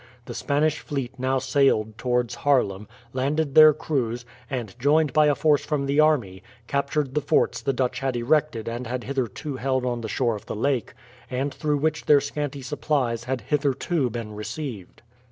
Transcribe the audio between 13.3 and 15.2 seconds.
hitherto been received.